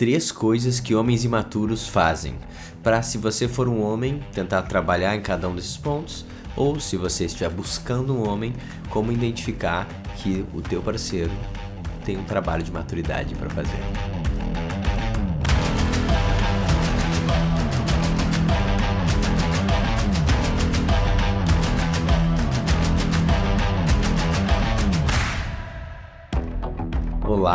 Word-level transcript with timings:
três 0.00 0.32
coisas 0.32 0.80
que 0.80 0.94
homens 0.94 1.26
imaturos 1.26 1.86
fazem. 1.86 2.34
Para, 2.82 3.02
se 3.02 3.18
você 3.18 3.46
for 3.46 3.68
um 3.68 3.82
homem, 3.82 4.24
tentar 4.32 4.62
trabalhar 4.62 5.14
em 5.14 5.20
cada 5.20 5.46
um 5.46 5.54
desses 5.54 5.76
pontos, 5.76 6.24
ou 6.56 6.80
se 6.80 6.96
você 6.96 7.26
estiver 7.26 7.50
buscando 7.50 8.14
um 8.14 8.26
homem, 8.26 8.54
como 8.88 9.12
identificar 9.12 9.86
que 10.16 10.42
o 10.54 10.62
teu 10.62 10.80
parceiro 10.80 11.30
tem 12.02 12.16
um 12.16 12.24
trabalho 12.24 12.62
de 12.62 12.72
maturidade 12.72 13.34
para 13.34 13.50
fazer. 13.50 14.09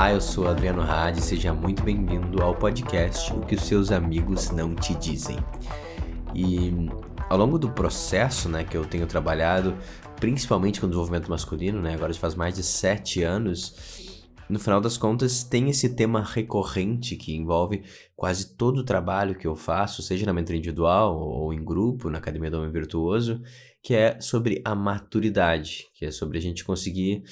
Olá, 0.05 0.13
eu 0.13 0.21
sou 0.21 0.47
Adriano 0.47 0.83
Hadi, 0.83 1.19
seja 1.19 1.51
muito 1.51 1.81
bem-vindo 1.81 2.39
ao 2.39 2.53
podcast 2.53 3.33
O 3.33 3.41
que 3.41 3.55
os 3.55 3.63
seus 3.63 3.91
amigos 3.91 4.51
não 4.51 4.75
te 4.75 4.93
dizem. 4.93 5.35
E 6.31 6.71
ao 7.27 7.35
longo 7.35 7.57
do 7.57 7.71
processo, 7.71 8.47
né, 8.47 8.63
que 8.63 8.77
eu 8.77 8.85
tenho 8.85 9.07
trabalhado, 9.07 9.75
principalmente 10.19 10.79
com 10.79 10.85
o 10.85 10.89
desenvolvimento 10.89 11.27
masculino, 11.27 11.81
né, 11.81 11.95
agora 11.95 12.13
já 12.13 12.19
faz 12.19 12.35
mais 12.35 12.53
de 12.53 12.61
sete 12.61 13.23
anos, 13.23 14.21
no 14.47 14.59
final 14.59 14.79
das 14.79 14.95
contas 14.95 15.43
tem 15.43 15.71
esse 15.71 15.95
tema 15.95 16.21
recorrente 16.21 17.15
que 17.15 17.35
envolve 17.35 17.81
quase 18.15 18.55
todo 18.55 18.81
o 18.81 18.85
trabalho 18.85 19.33
que 19.33 19.47
eu 19.47 19.55
faço, 19.55 20.03
seja 20.03 20.23
na 20.23 20.33
mentoria 20.33 20.59
individual 20.59 21.17
ou 21.17 21.51
em 21.51 21.65
grupo, 21.65 22.11
na 22.11 22.19
Academia 22.19 22.51
do 22.51 22.57
Homem 22.57 22.71
Virtuoso, 22.71 23.41
que 23.81 23.95
é 23.95 24.21
sobre 24.21 24.61
a 24.63 24.75
maturidade, 24.75 25.87
que 25.95 26.05
é 26.05 26.11
sobre 26.11 26.37
a 26.37 26.41
gente 26.41 26.63
conseguir 26.63 27.23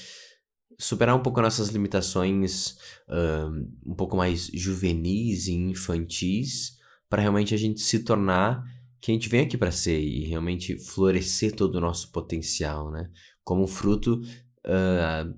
superar 0.80 1.16
um 1.16 1.22
pouco 1.22 1.42
nossas 1.42 1.70
limitações 1.70 2.78
um, 3.10 3.92
um 3.92 3.96
pouco 3.96 4.16
mais 4.16 4.48
juvenis 4.54 5.48
e 5.48 5.54
infantis 5.54 6.78
para 7.10 7.22
realmente 7.22 7.54
a 7.54 7.58
gente 7.58 7.82
se 7.82 8.00
tornar 8.00 8.64
quem 9.00 9.16
a 9.16 9.20
gente 9.20 9.30
vem 9.30 9.42
aqui 9.42 9.58
para 9.58 9.72
ser 9.72 10.00
e 10.00 10.24
realmente 10.26 10.78
florescer 10.80 11.54
todo 11.54 11.76
o 11.76 11.82
nosso 11.82 12.10
potencial, 12.12 12.90
né? 12.90 13.10
Como 13.44 13.68
fruto, 13.68 14.22
uh, 14.66 15.34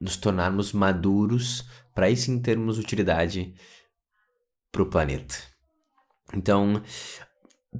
nos 0.00 0.16
tornarmos 0.16 0.72
maduros 0.72 1.64
para 1.94 2.06
aí 2.06 2.16
sim 2.16 2.40
termos 2.40 2.78
utilidade 2.78 3.54
para 4.72 4.82
o 4.82 4.90
planeta. 4.90 5.36
Então, 6.34 6.82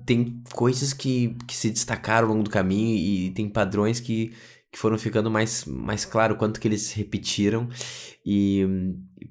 tem 0.05 0.43
coisas 0.55 0.93
que, 0.93 1.37
que 1.47 1.57
se 1.57 1.71
destacaram 1.71 2.29
ao 2.29 2.33
longo 2.33 2.45
do 2.45 2.51
caminho 2.51 2.97
e 2.97 3.31
tem 3.33 3.49
padrões 3.49 4.01
que 4.01 4.33
que 4.77 4.81
foram 4.83 4.99
ficando 4.99 5.31
mais, 5.31 5.65
mais 5.65 6.05
claro 6.05 6.37
quanto 6.37 6.61
que 6.61 6.69
eles 6.69 6.93
repetiram. 6.93 7.67
E 8.25 8.63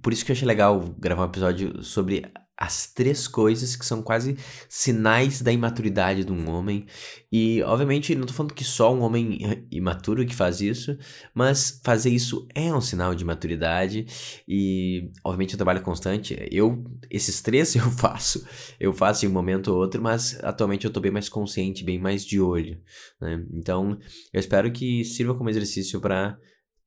por 0.01 0.11
isso 0.11 0.25
que 0.25 0.31
eu 0.31 0.33
achei 0.33 0.47
legal 0.47 0.79
gravar 0.97 1.21
um 1.21 1.27
episódio 1.27 1.83
sobre 1.83 2.25
as 2.58 2.88
três 2.88 3.28
coisas 3.28 3.75
que 3.75 3.86
são 3.86 4.02
quase 4.02 4.38
sinais 4.70 5.42
da 5.42 5.52
imaturidade 5.52 6.23
de 6.23 6.31
um 6.31 6.50
homem. 6.50 6.86
E, 7.31 7.62
obviamente, 7.64 8.16
não 8.16 8.25
tô 8.25 8.34
falando 8.34 8.53
que 8.53 8.64
só 8.64 8.94
um 8.94 9.02
homem 9.02 9.39
imaturo 9.70 10.25
que 10.25 10.34
faz 10.34 10.62
isso, 10.62 10.97
mas 11.34 11.81
fazer 11.84 12.09
isso 12.09 12.47
é 12.56 12.73
um 12.73 12.80
sinal 12.80 13.14
de 13.14 13.25
maturidade. 13.25 14.06
E, 14.47 15.12
obviamente, 15.23 15.56
o 15.56 15.58
trabalho 15.58 15.81
constante. 15.81 16.38
Eu, 16.50 16.84
esses 17.09 17.42
três 17.42 17.75
eu 17.75 17.89
faço, 17.92 18.45
eu 18.80 18.94
faço 18.94 19.25
em 19.25 19.30
um 19.30 19.34
momento 19.34 19.67
ou 19.67 19.78
outro, 19.78 20.02
mas 20.02 20.42
atualmente 20.42 20.86
eu 20.86 20.94
tô 20.94 21.02
bem 21.02 21.12
mais 21.12 21.28
consciente, 21.28 21.84
bem 21.84 22.00
mais 22.00 22.25
de 22.25 22.40
olho. 22.40 22.80
Né? 23.19 23.45
Então, 23.53 23.97
eu 24.31 24.40
espero 24.40 24.72
que 24.72 25.03
sirva 25.03 25.36
como 25.36 25.50
exercício 25.50 26.00
para 26.00 26.38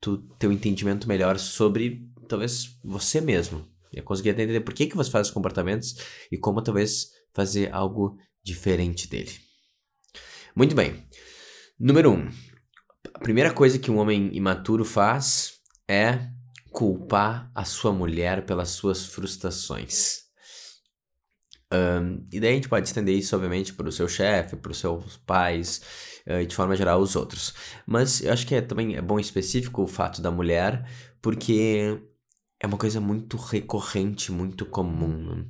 tu 0.00 0.19
ter 0.38 0.47
um 0.47 0.53
entendimento 0.53 1.06
melhor 1.06 1.38
sobre, 1.38 2.08
talvez, 2.27 2.78
você 2.82 3.20
mesmo 3.20 3.66
eu 3.92 4.03
consegui 4.03 4.31
entender 4.31 4.61
por 4.61 4.75
que, 4.75 4.86
que 4.86 4.97
você 4.97 5.11
faz 5.11 5.28
os 5.28 5.33
comportamentos 5.33 5.97
e 6.31 6.39
como 6.39 6.62
talvez 6.62 7.08
fazer 7.33 7.72
algo 7.72 8.17
diferente 8.42 9.08
dele. 9.08 9.33
Muito 10.55 10.75
bem. 10.75 11.06
Número 11.78 12.11
1. 12.11 12.14
Um, 12.14 12.31
a 13.15 13.19
primeira 13.21 13.53
coisa 13.53 13.78
que 13.78 13.91
um 13.91 13.98
homem 13.98 14.31
imaturo 14.34 14.84
faz 14.84 15.54
é 15.87 16.28
culpar 16.71 17.50
a 17.54 17.65
sua 17.65 17.93
mulher 17.93 18.44
pelas 18.44 18.71
suas 18.71 19.06
frustrações. 19.06 20.28
Um, 21.72 22.27
e 22.32 22.41
daí 22.41 22.53
a 22.53 22.54
gente 22.54 22.69
pode 22.69 22.87
estender 22.87 23.15
isso, 23.15 23.37
obviamente, 23.37 23.75
para 23.75 23.88
o 23.88 23.93
seu 23.93 24.09
chefe, 24.09 24.56
para 24.56 24.72
os 24.72 24.78
seus 24.78 25.16
pais 25.19 25.82
uh, 26.27 26.41
e 26.41 26.47
de 26.47 26.54
forma 26.54 26.75
geral 26.75 27.00
os 27.00 27.15
outros. 27.15 27.54
Mas 27.87 28.22
eu 28.22 28.32
acho 28.32 28.47
que 28.47 28.54
é 28.54 28.60
também 28.60 28.97
é 28.97 29.03
bom 29.03 29.19
específico 29.19 29.82
o 29.82 29.87
fato 29.87 30.22
da 30.22 30.31
mulher, 30.31 30.88
porque 31.21 32.00
é 32.60 32.66
uma 32.66 32.78
coisa 32.78 33.00
muito 33.00 33.36
recorrente, 33.36 34.32
muito 34.32 34.66
comum. 34.66 35.36
Né? 35.36 35.44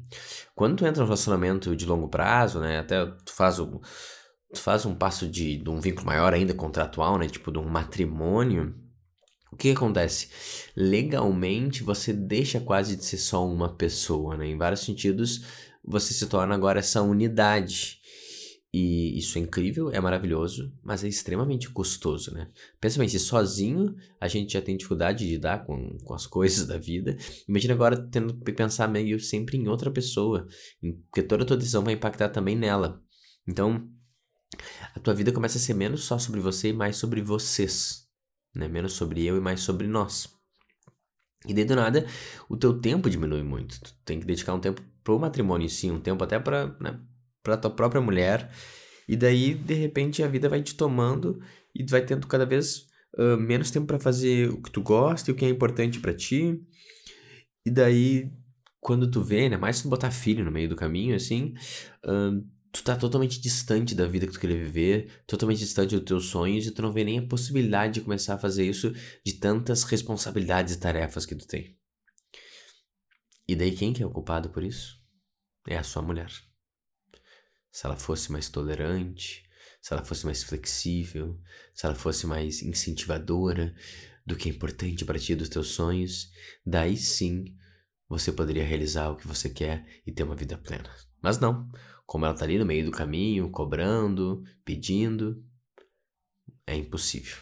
Quando 0.54 0.76
tu 0.76 0.86
entra 0.86 1.00
no 1.00 1.06
relacionamento 1.06 1.74
de 1.74 1.86
longo 1.86 2.08
prazo, 2.08 2.60
né, 2.60 2.78
até 2.78 3.04
tu 3.06 3.32
faz 3.32 3.58
o 3.58 3.80
tu 4.52 4.60
faz 4.60 4.86
um 4.86 4.94
passo 4.94 5.28
de, 5.28 5.58
de 5.58 5.68
um 5.68 5.78
vínculo 5.78 6.06
maior 6.06 6.32
ainda 6.32 6.54
contratual, 6.54 7.18
né, 7.18 7.28
tipo 7.28 7.52
de 7.52 7.58
um 7.58 7.68
matrimônio, 7.68 8.74
o 9.52 9.56
que 9.56 9.70
acontece? 9.70 10.28
Legalmente 10.76 11.82
você 11.82 12.12
deixa 12.12 12.60
quase 12.60 12.96
de 12.96 13.04
ser 13.04 13.16
só 13.16 13.46
uma 13.46 13.74
pessoa, 13.74 14.36
né? 14.36 14.46
Em 14.46 14.58
vários 14.58 14.80
sentidos, 14.80 15.42
você 15.82 16.12
se 16.12 16.26
torna 16.26 16.54
agora 16.54 16.80
essa 16.80 17.02
unidade. 17.02 17.97
E 18.72 19.18
isso 19.18 19.38
é 19.38 19.40
incrível, 19.40 19.90
é 19.90 19.98
maravilhoso, 19.98 20.70
mas 20.82 21.02
é 21.02 21.08
extremamente 21.08 21.70
custoso, 21.70 22.34
né? 22.34 22.50
Pensa 22.78 22.98
bem, 22.98 23.08
se 23.08 23.18
sozinho 23.18 23.96
a 24.20 24.28
gente 24.28 24.52
já 24.52 24.60
tem 24.60 24.76
dificuldade 24.76 25.24
de 25.24 25.32
lidar 25.32 25.64
com, 25.64 25.96
com 26.04 26.14
as 26.14 26.26
coisas 26.28 26.66
da 26.66 26.76
vida, 26.76 27.16
imagina 27.48 27.72
agora 27.72 27.96
tendo 28.10 28.38
que 28.38 28.52
pensar 28.52 28.86
meio 28.86 29.18
sempre 29.18 29.56
em 29.56 29.68
outra 29.68 29.90
pessoa, 29.90 30.46
porque 31.10 31.22
toda 31.22 31.44
a 31.44 31.46
tua 31.46 31.56
decisão 31.56 31.82
vai 31.82 31.94
impactar 31.94 32.28
também 32.28 32.54
nela. 32.54 33.02
Então, 33.46 33.88
a 34.94 35.00
tua 35.00 35.14
vida 35.14 35.32
começa 35.32 35.56
a 35.56 35.60
ser 35.60 35.72
menos 35.72 36.04
só 36.04 36.18
sobre 36.18 36.40
você 36.40 36.68
e 36.68 36.72
mais 36.74 36.96
sobre 36.96 37.22
vocês, 37.22 38.06
né? 38.54 38.68
Menos 38.68 38.92
sobre 38.92 39.24
eu 39.24 39.38
e 39.38 39.40
mais 39.40 39.60
sobre 39.60 39.86
nós. 39.86 40.28
E 41.46 41.54
daí 41.54 41.64
do 41.64 41.76
nada, 41.76 42.06
o 42.48 42.56
teu 42.56 42.78
tempo 42.78 43.08
diminui 43.08 43.42
muito. 43.42 43.80
Tu 43.80 43.94
tem 44.04 44.20
que 44.20 44.26
dedicar 44.26 44.52
um 44.52 44.60
tempo 44.60 44.82
pro 45.02 45.18
matrimônio, 45.18 45.68
sim, 45.70 45.90
um 45.90 46.00
tempo 46.00 46.22
até 46.22 46.38
para 46.38 46.76
né, 46.80 47.00
para 47.48 47.56
tua 47.56 47.70
própria 47.70 48.00
mulher. 48.00 48.50
E 49.08 49.16
daí, 49.16 49.54
de 49.54 49.74
repente, 49.74 50.22
a 50.22 50.28
vida 50.28 50.48
vai 50.48 50.62
te 50.62 50.74
tomando 50.74 51.40
e 51.74 51.82
vai 51.84 52.04
tendo 52.04 52.26
cada 52.26 52.44
vez 52.44 52.86
uh, 53.18 53.38
menos 53.38 53.70
tempo 53.70 53.86
para 53.86 53.98
fazer 53.98 54.50
o 54.50 54.60
que 54.60 54.70
tu 54.70 54.82
gosta 54.82 55.30
e 55.30 55.32
o 55.32 55.36
que 55.36 55.46
é 55.46 55.48
importante 55.48 55.98
para 55.98 56.12
ti. 56.12 56.60
E 57.64 57.70
daí, 57.70 58.30
quando 58.80 59.10
tu 59.10 59.22
vê, 59.22 59.48
né, 59.48 59.56
mais 59.56 59.76
se 59.76 59.82
tu 59.84 59.88
botar 59.88 60.10
filho 60.10 60.44
no 60.44 60.50
meio 60.50 60.68
do 60.68 60.76
caminho, 60.76 61.16
assim, 61.16 61.54
uh, 62.04 62.46
tu 62.70 62.84
tá 62.84 62.96
totalmente 62.96 63.40
distante 63.40 63.94
da 63.94 64.06
vida 64.06 64.26
que 64.26 64.32
tu 64.34 64.40
queria 64.40 64.58
viver, 64.58 65.22
totalmente 65.26 65.60
distante 65.60 65.96
dos 65.96 66.04
teus 66.04 66.26
sonhos 66.26 66.66
e 66.66 66.70
tu 66.70 66.82
não 66.82 66.92
vê 66.92 67.02
nem 67.02 67.18
a 67.18 67.26
possibilidade 67.26 67.94
de 67.94 68.00
começar 68.02 68.34
a 68.34 68.38
fazer 68.38 68.68
isso 68.68 68.92
de 69.24 69.34
tantas 69.34 69.84
responsabilidades 69.84 70.74
e 70.74 70.78
tarefas 70.78 71.24
que 71.24 71.34
tu 71.34 71.46
tem. 71.46 71.78
E 73.48 73.56
daí 73.56 73.72
quem 73.72 73.94
que 73.94 74.02
é 74.02 74.06
o 74.06 74.10
culpado 74.10 74.50
por 74.50 74.62
isso? 74.62 74.98
É 75.66 75.78
a 75.78 75.82
sua 75.82 76.02
mulher 76.02 76.47
se 77.78 77.86
ela 77.86 77.96
fosse 77.96 78.32
mais 78.32 78.48
tolerante, 78.48 79.48
se 79.80 79.92
ela 79.92 80.04
fosse 80.04 80.26
mais 80.26 80.42
flexível, 80.42 81.40
se 81.72 81.86
ela 81.86 81.94
fosse 81.94 82.26
mais 82.26 82.60
incentivadora 82.60 83.72
do 84.26 84.34
que 84.34 84.48
é 84.48 84.52
importante 84.52 85.04
para 85.04 85.16
ti 85.16 85.36
dos 85.36 85.48
teus 85.48 85.68
sonhos, 85.68 86.28
daí 86.66 86.96
sim 86.96 87.56
você 88.08 88.32
poderia 88.32 88.64
realizar 88.64 89.10
o 89.10 89.16
que 89.16 89.28
você 89.28 89.48
quer 89.48 89.86
e 90.04 90.10
ter 90.10 90.24
uma 90.24 90.34
vida 90.34 90.58
plena. 90.58 90.90
Mas 91.22 91.38
não, 91.38 91.70
como 92.04 92.24
ela 92.24 92.34
está 92.34 92.44
ali 92.44 92.58
no 92.58 92.66
meio 92.66 92.84
do 92.84 92.90
caminho, 92.90 93.48
cobrando, 93.48 94.42
pedindo, 94.64 95.40
é 96.66 96.74
impossível. 96.74 97.36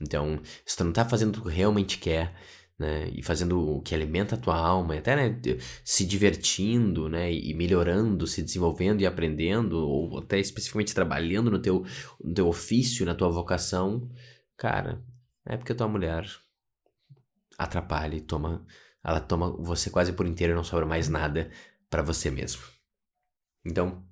Então, 0.00 0.40
se 0.64 0.76
tu 0.76 0.84
não 0.84 0.92
está 0.92 1.04
fazendo 1.04 1.38
o 1.38 1.42
que 1.42 1.50
realmente 1.50 1.98
quer, 1.98 2.40
né? 2.78 3.08
E 3.14 3.22
fazendo 3.22 3.76
o 3.76 3.82
que 3.82 3.94
alimenta 3.94 4.34
a 4.34 4.38
tua 4.38 4.56
alma, 4.56 4.96
até 4.96 5.16
né, 5.16 5.40
se 5.84 6.04
divertindo, 6.04 7.08
né? 7.08 7.32
E 7.32 7.54
melhorando, 7.54 8.26
se 8.26 8.42
desenvolvendo 8.42 9.00
e 9.00 9.06
aprendendo, 9.06 9.78
ou 9.78 10.18
até 10.18 10.38
especificamente 10.38 10.94
trabalhando 10.94 11.50
no 11.50 11.58
teu, 11.58 11.84
no 12.22 12.34
teu 12.34 12.48
ofício, 12.48 13.06
na 13.06 13.14
tua 13.14 13.30
vocação, 13.30 14.10
cara, 14.56 15.02
é 15.46 15.56
porque 15.56 15.72
a 15.72 15.76
tua 15.76 15.88
mulher 15.88 16.26
atrapalha 17.58 18.16
e 18.16 18.20
toma, 18.20 18.66
ela 19.02 19.20
toma 19.20 19.50
você 19.58 19.90
quase 19.90 20.12
por 20.12 20.26
inteiro 20.26 20.52
e 20.52 20.56
não 20.56 20.64
sobra 20.64 20.86
mais 20.86 21.08
nada 21.08 21.50
para 21.88 22.02
você 22.02 22.30
mesmo. 22.30 22.62
Então, 23.64 24.04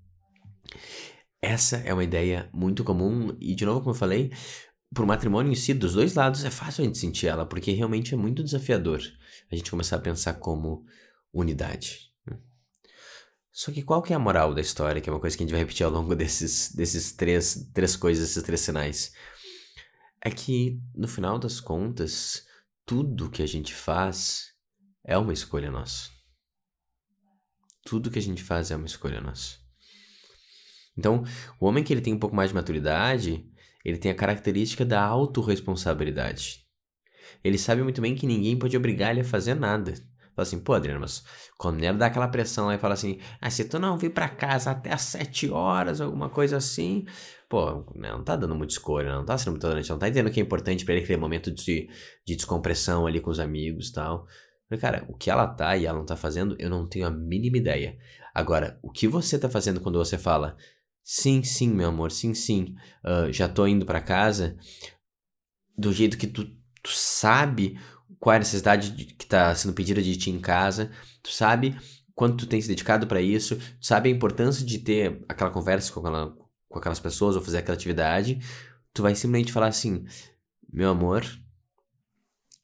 essa 1.41 1.79
é 1.79 1.93
uma 1.93 2.05
ideia 2.05 2.49
muito 2.53 2.85
comum 2.85 3.37
e 3.41 3.55
de 3.55 3.67
novo 3.67 3.81
como 3.81 3.91
eu 3.91 3.99
falei, 3.99 4.31
pro 4.95 5.07
matrimônio 5.07 5.53
em 5.53 5.57
si, 5.57 5.75
dos 5.75 5.95
dois 5.95 6.15
lados, 6.15 6.45
é 6.45 6.51
fácil 6.51 6.83
a 6.83 6.87
gente 6.87 6.99
sentir 6.99 7.27
ela, 7.27 7.47
porque 7.47 7.73
realmente 7.73 8.15
é 8.15 8.17
muito 8.17 8.43
desafiador 8.43 9.01
a 9.51 9.57
gente 9.57 9.71
começar 9.71 9.97
a 9.97 10.01
pensar 10.01 10.35
como 10.35 10.85
unidade. 11.33 12.11
Só 13.51 13.71
que 13.71 13.83
qual 13.83 14.01
que 14.01 14.15
é 14.15 14.17
a 14.17 14.19
moral 14.19 14.55
da 14.55 14.63
história, 14.63 15.01
que 15.01 15.11
é 15.11 15.13
uma 15.13 15.21
coisa 15.21 15.37
que 15.37 15.43
a 15.43 15.45
gente 15.45 15.53
vai 15.53 15.61
repetir 15.61 15.85
ao 15.85 15.93
longo 15.93 16.15
desses, 16.15 16.75
desses 16.75 17.13
três, 17.13 17.71
três 17.75 17.95
coisas, 17.97 18.31
esses 18.31 18.43
três 18.43 18.61
sinais? 18.61 19.13
É 20.25 20.31
que, 20.31 20.81
no 20.95 21.07
final 21.07 21.39
das 21.39 21.61
contas, 21.61 22.47
tudo 22.87 23.29
que 23.29 23.43
a 23.43 23.47
gente 23.47 23.75
faz 23.75 24.53
é 25.05 25.19
uma 25.19 25.33
escolha 25.33 25.71
nossa. 25.71 26.09
tudo 27.85 28.11
que 28.11 28.19
a 28.19 28.23
gente 28.23 28.43
faz 28.43 28.71
é 28.71 28.77
uma 28.77 28.87
escolha 28.87 29.21
nossa. 29.21 29.59
Então, 30.97 31.25
o 31.59 31.67
homem 31.67 31.83
que 31.83 31.93
ele 31.93 32.01
tem 32.01 32.15
um 32.15 32.19
pouco 32.19 32.37
mais 32.37 32.51
de 32.51 32.55
maturidade, 32.55 33.45
ele 33.85 33.99
tem 33.99 34.11
a 34.11 34.15
característica 34.15 34.85
da 34.85 35.03
autorresponsabilidade. 35.03 36.63
Ele 37.43 37.59
sabe 37.59 37.83
muito 37.83 38.01
bem 38.01 38.15
que 38.15 38.27
ninguém 38.27 38.59
pode 38.59 38.77
obrigar 38.77 39.11
ele 39.11 39.21
a 39.21 39.25
fazer 39.25 39.55
nada. 39.55 39.95
Fala 40.35 40.47
assim, 40.47 40.61
pô, 40.61 40.73
Adriano, 40.73 41.01
mas 41.01 41.23
quando 41.59 41.83
ele 41.83 41.93
dá 41.93 42.07
aquela 42.07 42.29
pressão 42.29 42.67
lá 42.67 42.75
e 42.75 42.79
fala 42.79 42.95
assim, 42.95 43.19
ah, 43.41 43.51
se 43.51 43.65
tu 43.67 43.79
não 43.79 43.99
vir 43.99 44.11
para 44.11 44.29
casa 44.29 44.71
até 44.71 44.93
às 44.93 45.03
sete 45.03 45.51
horas, 45.51 46.01
alguma 46.01 46.31
coisa 46.31 46.57
assim, 46.57 47.05
pô, 47.51 47.85
né, 47.95 48.11
não 48.11 48.25
tá 48.25 48.35
dando 48.35 48.55
muita 48.55 48.73
escolha, 48.73 49.15
não 49.15 49.27
tá 49.27 49.37
sendo 49.37 49.53
muito 49.53 49.63
tolerante, 49.63 49.91
não 49.91 49.99
tá 49.99 50.09
entendendo 50.09 50.33
que 50.33 50.41
é 50.41 50.43
importante 50.43 50.85
para 50.87 50.95
ele 50.95 51.05
aquele 51.05 51.21
momento 51.21 51.51
de, 51.51 51.89
de 52.27 52.35
descompressão 52.35 53.07
ali 53.07 53.21
com 53.21 53.31
os 53.31 53.39
amigos 53.39 53.89
e 53.89 53.93
tal. 53.93 54.27
Cara, 54.81 55.05
o 55.07 55.15
que 55.15 55.31
ela 55.31 55.47
tá 55.47 55.77
e 55.77 55.85
ela 55.85 55.99
não 55.99 56.07
tá 56.07 56.17
fazendo, 56.17 56.57
eu 56.59 56.71
não 56.71 56.89
tenho 56.89 57.07
a 57.07 57.11
mínima 57.11 57.59
ideia. 57.59 57.99
Agora, 58.35 58.79
o 58.83 58.91
que 58.91 59.07
você 59.07 59.39
tá 59.39 59.51
fazendo 59.51 59.81
quando 59.81 59.99
você 59.99 60.17
fala, 60.17 60.57
sim, 61.03 61.43
sim, 61.43 61.69
meu 61.69 61.89
amor, 61.89 62.11
sim, 62.11 62.35
sim, 62.35 62.75
uh, 63.05 63.33
já 63.33 63.49
tô 63.49 63.67
indo 63.67 63.85
para 63.85 64.01
casa, 64.01 64.57
do 65.77 65.93
jeito 65.93 66.17
que 66.17 66.27
tu, 66.27 66.45
tu 66.83 66.91
sabe 66.91 67.79
qual 68.19 68.35
é 68.35 68.37
a 68.37 68.41
necessidade 68.41 68.93
que 68.93 69.25
está 69.25 69.55
sendo 69.55 69.75
pedida 69.75 70.03
de 70.03 70.17
ti 70.17 70.31
em 70.31 70.41
casa, 70.41 70.91
tu 71.23 71.31
sabe 71.31 71.77
quanto 72.15 72.37
tu 72.45 72.47
tem 72.47 72.61
se 72.61 72.69
dedicado 72.69 73.07
para 73.07 73.21
isso, 73.21 73.57
tu 73.57 73.87
sabe 73.87 74.09
a 74.09 74.13
importância 74.13 74.65
de 74.65 74.79
ter 74.79 75.25
aquela 75.29 75.51
conversa 75.51 75.93
com, 75.93 76.01
aquela, 76.01 76.37
com 76.69 76.79
aquelas 76.79 77.01
pessoas 77.01 77.37
ou 77.37 77.43
fazer 77.43 77.59
aquela 77.59 77.77
atividade, 77.77 78.39
tu 78.93 79.03
vai 79.03 79.15
simplesmente 79.15 79.53
falar 79.53 79.69
assim: 79.69 80.05
meu 80.73 80.91
amor, 80.91 81.25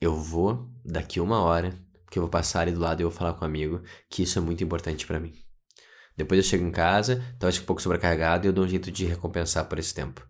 eu 0.01 0.15
vou 0.15 0.71
daqui 0.85 1.21
uma 1.21 1.41
hora, 1.41 1.77
porque 2.05 2.19
eu 2.19 2.23
vou 2.23 2.31
passar 2.31 2.63
ali 2.63 2.73
do 2.73 2.81
lado 2.81 3.01
e 3.01 3.03
eu 3.03 3.11
vou 3.11 3.19
falar 3.19 3.35
com 3.35 3.45
um 3.45 3.49
amigo 3.49 3.83
que 4.09 4.23
isso 4.23 4.39
é 4.39 4.43
muito 4.43 4.63
importante 4.63 5.07
para 5.07 5.21
mim. 5.21 5.33
Depois 6.19 6.37
eu 6.37 6.51
chego 6.51 6.67
em 6.67 6.73
casa, 6.73 7.23
talvez 7.39 7.63
um 7.63 7.65
pouco 7.65 7.81
sobrecarregado 7.81 8.45
e 8.45 8.49
eu 8.49 8.53
dou 8.53 8.65
um 8.65 8.69
jeito 8.69 8.91
de 8.91 9.07
recompensar 9.07 9.67
por 9.67 9.79
esse 9.79 9.95
tempo. 9.95 10.27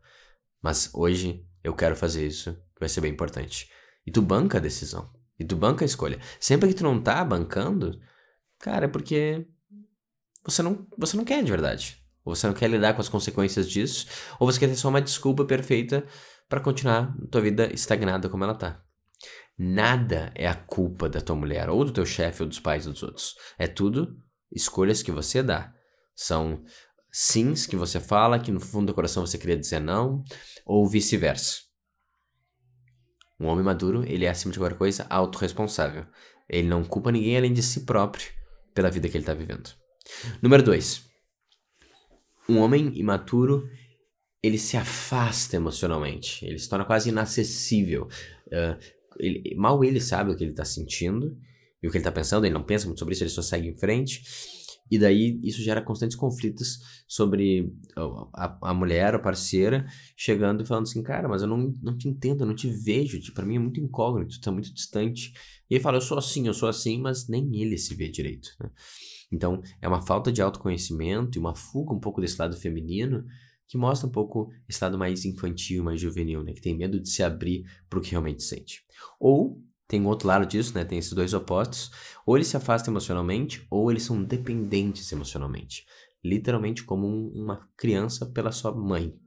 Mas 0.63 0.91
hoje 0.93 1.47
eu 1.65 1.75
quero 1.75 1.97
fazer 1.97 2.27
isso, 2.27 2.55
vai 2.79 2.91
ser 2.91 3.01
bem 3.01 3.11
importante. 3.11 3.71
E 4.07 4.11
tu 4.13 4.21
banca 4.21 4.59
a 4.59 4.61
decisão. 4.61 5.11
E 5.41 5.45
tu 5.47 5.57
banca 5.57 5.85
a 5.85 5.87
escolha. 5.87 6.21
Sempre 6.39 6.69
que 6.69 6.75
tu 6.75 6.85
não 6.85 7.01
tá 7.01 7.25
bancando, 7.25 7.99
cara, 8.59 8.85
é 8.85 8.89
porque 8.89 9.47
você 10.45 10.63
não, 10.63 10.87
você 10.99 11.17
não 11.17 11.25
quer 11.25 11.43
de 11.43 11.51
verdade. 11.51 12.05
Ou 12.23 12.37
você 12.37 12.47
não 12.47 12.55
quer 12.55 12.69
lidar 12.69 12.93
com 12.93 13.01
as 13.01 13.09
consequências 13.09 13.67
disso, 13.67 14.07
ou 14.39 14.47
você 14.47 14.61
quer 14.61 14.69
ter 14.69 14.77
só 14.77 14.91
uma 14.91 15.01
desculpa 15.01 15.47
perfeita 15.47 16.05
para 16.51 16.61
continuar 16.61 17.17
tua 17.31 17.41
vida 17.41 17.73
estagnada 17.73 18.29
como 18.29 18.45
ela 18.45 18.55
tá. 18.55 18.83
Nada 19.57 20.31
é 20.35 20.47
a 20.47 20.55
culpa 20.55 21.09
da 21.09 21.23
tua 21.23 21.35
mulher, 21.35 21.71
ou 21.71 21.83
do 21.83 21.93
teu 21.93 22.05
chefe, 22.05 22.43
ou 22.43 22.49
dos 22.49 22.61
pais 22.61 22.85
dos 22.85 23.03
outros. 23.03 23.37
É 23.59 23.67
tudo 23.67 24.19
escolhas 24.53 25.03
que 25.03 25.11
você 25.11 25.43
dá. 25.43 25.73
São 26.21 26.65
sims 27.13 27.65
que 27.65 27.77
você 27.77 28.01
fala, 28.01 28.41
que 28.41 28.51
no 28.51 28.59
fundo 28.59 28.89
do 28.89 28.95
coração 28.95 29.25
você 29.25 29.39
queria 29.39 29.57
dizer 29.57 29.79
não, 29.79 30.25
ou 30.67 30.85
vice-versa. 30.85 31.61
Um 33.39 33.47
homem 33.47 33.65
maduro, 33.65 34.05
ele 34.05 34.25
é, 34.25 34.29
acima 34.29 34.53
de 34.53 34.59
qualquer 34.59 34.77
coisa, 34.77 35.07
autorresponsável. 35.09 36.05
Ele 36.49 36.67
não 36.67 36.83
culpa 36.83 37.13
ninguém 37.13 37.37
além 37.37 37.53
de 37.53 37.63
si 37.63 37.85
próprio 37.85 38.27
pela 38.75 38.91
vida 38.91 39.09
que 39.09 39.17
ele 39.17 39.23
está 39.23 39.33
vivendo. 39.33 39.71
Número 40.43 40.61
2. 40.65 41.05
Um 42.49 42.59
homem 42.59 42.99
imaturo, 42.99 43.71
ele 44.43 44.59
se 44.59 44.77
afasta 44.77 45.55
emocionalmente. 45.55 46.45
Ele 46.45 46.59
se 46.59 46.69
torna 46.69 46.85
quase 46.85 47.11
inacessível. 47.11 48.09
Uh, 48.49 48.77
ele, 49.21 49.55
mal 49.55 49.85
ele 49.85 50.01
sabe 50.01 50.33
o 50.33 50.37
que 50.37 50.43
ele 50.43 50.51
está 50.51 50.65
sentindo 50.65 51.39
e 51.81 51.87
o 51.87 51.93
que 51.93 51.97
ele 51.97 52.03
está 52.03 52.11
pensando. 52.11 52.45
Ele 52.45 52.55
não 52.55 52.65
pensa 52.65 52.87
muito 52.87 52.99
sobre 52.99 53.15
isso, 53.15 53.23
ele 53.23 53.31
só 53.31 53.43
segue 53.43 53.69
em 53.69 53.77
frente. 53.77 54.25
E 54.91 54.99
daí 54.99 55.39
isso 55.43 55.63
gera 55.63 55.83
constantes 55.83 56.17
conflitos 56.17 57.05
sobre 57.07 57.73
a, 58.35 58.71
a 58.71 58.75
mulher, 58.75 59.15
a 59.15 59.19
parceira, 59.19 59.87
chegando 60.17 60.63
e 60.63 60.67
falando 60.67 60.85
assim, 60.85 61.03
cara, 61.03 61.29
mas 61.29 61.43
eu 61.43 61.49
não, 61.49 61.75
não 61.83 61.97
te 61.97 62.09
entendo, 62.09 62.43
eu 62.43 62.47
não 62.47 62.55
te 62.55 62.69
vejo, 62.71 63.21
tipo, 63.21 63.35
pra 63.35 63.47
mim 63.47 63.57
é 63.57 63.59
muito 63.59 63.81
incógnito, 63.81 64.41
tá 64.41 64.51
muito 64.51 64.73
distante. 64.73 65.33
E 65.69 65.75
ele 65.75 65.83
fala, 65.83 65.99
eu 65.99 66.03
sou 66.03 66.19
assim, 66.19 66.47
eu 66.47 66.55
sou 66.55 66.69
assim, 66.69 67.01
mas 67.01 67.29
nem 67.29 67.61
ele 67.61 67.77
se 67.77 67.95
vê 67.95 68.09
direito, 68.09 68.51
né? 68.61 68.71
Então, 69.31 69.61
é 69.83 69.87
uma 69.87 70.01
falta 70.01 70.33
de 70.33 70.41
autoconhecimento 70.41 71.37
e 71.37 71.41
uma 71.41 71.55
fuga 71.55 71.93
um 71.93 72.01
pouco 72.01 72.21
desse 72.21 72.41
lado 72.41 72.57
feminino 72.57 73.25
que 73.67 73.77
mostra 73.77 74.09
um 74.09 74.11
pouco 74.11 74.51
esse 74.67 74.83
lado 74.83 74.99
mais 74.99 75.27
infantil, 75.27 75.85
mais 75.85 76.01
juvenil, 76.01 76.43
né? 76.43 76.55
Que 76.55 76.63
tem 76.63 76.75
medo 76.75 76.99
de 76.99 77.09
se 77.11 77.23
abrir 77.23 77.65
pro 77.89 78.01
que 78.01 78.13
realmente 78.13 78.43
sente. 78.43 78.83
Ou 79.21 79.63
tem 79.89 80.05
outro 80.05 80.29
lado 80.29 80.45
disso, 80.45 80.75
né? 80.75 80.85
Tem 80.85 80.99
esses 80.99 81.15
dois 81.15 81.33
opostos. 81.33 81.91
Ou 82.27 82.37
eles 82.37 82.49
se 82.49 82.57
afastam 82.59 82.93
emocionalmente, 82.93 83.67
ou 83.71 83.91
eles 83.91 84.03
são 84.03 84.23
dependentes 84.23 85.11
emocionalmente. 85.11 85.87
Literalmente 86.23 86.85
como 86.85 87.07
um, 87.07 87.33
uma 87.35 87.67
criança 87.75 88.27
pela 88.27 88.53
sua 88.53 88.71
mãe. 88.71 89.19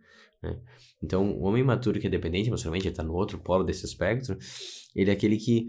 Né? 0.41 0.59
Então, 1.01 1.31
o 1.31 1.41
homem 1.41 1.63
maturo 1.63 1.99
que 1.99 2.05
é 2.05 2.09
dependente 2.09 2.49
emocionalmente, 2.49 2.87
ele 2.87 2.95
tá 2.95 3.01
no 3.01 3.13
outro 3.13 3.39
polo 3.39 3.63
desse 3.63 3.85
espectro, 3.85 4.37
ele 4.95 5.09
é 5.09 5.13
aquele 5.13 5.37
que 5.37 5.67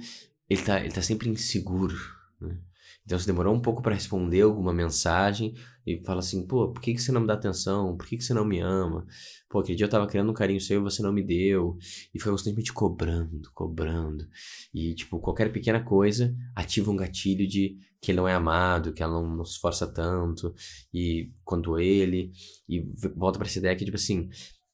ele 0.48 0.60
tá, 0.60 0.80
ele 0.80 0.92
tá 0.92 1.00
sempre 1.00 1.30
inseguro. 1.30 1.96
Né? 2.38 2.58
Então, 3.04 3.19
se 3.19 3.26
demorou 3.26 3.52
um 3.52 3.60
pouco 3.60 3.82
para 3.82 3.94
responder 3.94 4.43
alguma 4.43 4.72
mensagem 4.72 5.54
e 5.84 6.00
fala 6.04 6.20
assim, 6.20 6.46
pô, 6.46 6.72
por 6.72 6.81
que, 6.81 6.94
que 6.94 7.02
você 7.02 7.10
não 7.10 7.20
me 7.20 7.26
dá 7.26 7.34
atenção? 7.34 7.96
Por 7.96 8.06
que, 8.06 8.16
que 8.16 8.22
você 8.22 8.32
não 8.32 8.44
me 8.44 8.60
ama? 8.60 9.04
Pô, 9.49 9.58
aquele 9.58 9.76
dia 9.76 9.87
eu 9.87 9.90
tava 9.90 10.06
querendo 10.06 10.31
um 10.31 10.34
carinho 10.34 10.60
seu 10.60 10.81
e 10.81 10.82
você 10.82 11.02
não 11.02 11.12
me 11.12 11.22
deu. 11.22 11.76
E 12.14 12.19
fica 12.19 12.31
constantemente 12.31 12.72
cobrando, 12.72 13.50
cobrando. 13.52 14.28
E, 14.72 14.94
tipo, 14.94 15.19
qualquer 15.19 15.52
pequena 15.52 15.82
coisa 15.82 16.34
ativa 16.54 16.93
um 16.93 16.96
gatilho 16.96 17.46
de 17.46 17.76
que 18.00 18.12
ele 18.12 18.19
não 18.19 18.28
é 18.28 18.34
amado, 18.34 18.93
que 18.93 19.02
ela 19.02 19.12
não, 19.12 19.37
não 19.37 19.44
se 19.44 19.54
esforça 19.54 19.87
tanto, 19.87 20.54
e 20.94 21.32
quanto 21.44 21.78
ele. 21.78 22.32
E 22.69 22.81
volta 23.16 23.38
para 23.38 23.49
essa 23.49 23.58
ideia 23.58 23.76
que, 23.76 23.84
tipo 23.84 23.96
assim, 23.96 24.31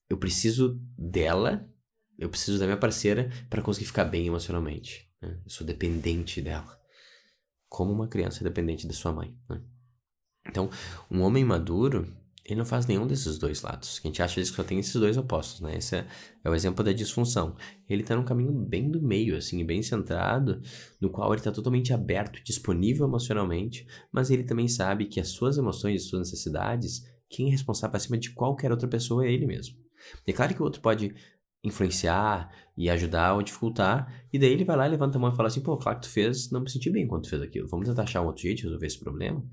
eu 0.08 0.18
preciso 0.18 0.78
dela, 0.98 1.66
eu 2.18 2.28
preciso 2.28 2.58
da 2.58 2.66
minha 2.66 2.76
parceira 2.76 3.30
para 3.48 3.62
conseguir 3.62 3.86
ficar 3.86 4.04
bem 4.04 4.26
emocionalmente. 4.26 5.08
Né? 5.20 5.40
Eu 5.44 5.50
sou 5.50 5.66
dependente 5.66 6.42
dela 6.42 6.77
como 7.68 7.92
uma 7.92 8.08
criança 8.08 8.42
dependente 8.42 8.86
da 8.86 8.92
sua 8.92 9.12
mãe. 9.12 9.36
Né? 9.48 9.60
Então, 10.48 10.70
um 11.10 11.20
homem 11.20 11.44
maduro, 11.44 12.06
ele 12.44 12.56
não 12.56 12.64
faz 12.64 12.86
nenhum 12.86 13.06
desses 13.06 13.38
dois 13.38 13.60
lados. 13.60 14.00
A 14.02 14.06
gente 14.06 14.22
acha 14.22 14.40
que 14.40 14.46
só 14.46 14.64
tem 14.64 14.78
esses 14.78 14.94
dois 14.94 15.18
opostos, 15.18 15.60
né? 15.60 15.76
Esse 15.76 15.96
é, 15.96 16.06
é 16.42 16.48
o 16.48 16.54
exemplo 16.54 16.82
da 16.82 16.92
disfunção. 16.92 17.54
Ele 17.86 18.00
está 18.00 18.16
num 18.16 18.24
caminho 18.24 18.52
bem 18.52 18.90
do 18.90 19.02
meio, 19.02 19.36
assim, 19.36 19.62
bem 19.66 19.82
centrado, 19.82 20.62
no 20.98 21.10
qual 21.10 21.30
ele 21.30 21.40
está 21.40 21.52
totalmente 21.52 21.92
aberto, 21.92 22.42
disponível 22.42 23.06
emocionalmente, 23.06 23.86
mas 24.10 24.30
ele 24.30 24.44
também 24.44 24.66
sabe 24.66 25.04
que 25.04 25.20
as 25.20 25.28
suas 25.28 25.58
emoções 25.58 26.00
e 26.00 26.04
suas 26.06 26.30
necessidades, 26.30 27.02
quem 27.28 27.48
é 27.48 27.50
responsável 27.50 27.96
acima 27.96 28.16
de 28.16 28.30
qualquer 28.30 28.70
outra 28.70 28.88
pessoa 28.88 29.26
é 29.26 29.30
ele 29.30 29.46
mesmo. 29.46 29.76
É 30.26 30.32
claro 30.32 30.54
que 30.54 30.62
o 30.62 30.64
outro 30.64 30.80
pode 30.80 31.14
influenciar 31.62 32.50
e 32.76 32.88
ajudar 32.88 33.34
ou 33.34 33.42
dificultar. 33.42 34.26
E 34.32 34.38
daí 34.38 34.52
ele 34.52 34.64
vai 34.64 34.76
lá, 34.76 34.86
levanta 34.86 35.18
a 35.18 35.20
mão 35.20 35.32
e 35.32 35.36
fala 35.36 35.48
assim: 35.48 35.60
pô, 35.60 35.76
claro 35.76 35.98
que 35.98 36.06
tu 36.06 36.12
fez, 36.12 36.50
não 36.50 36.60
me 36.60 36.70
senti 36.70 36.90
bem 36.90 37.06
quando 37.06 37.22
tu 37.22 37.30
fez 37.30 37.42
aquilo. 37.42 37.68
Vamos 37.68 37.88
tentar 37.88 38.02
achar 38.02 38.22
um 38.22 38.26
outro 38.26 38.42
jeito 38.42 38.58
de 38.58 38.64
resolver 38.64 38.86
esse 38.86 38.98
problema. 38.98 39.44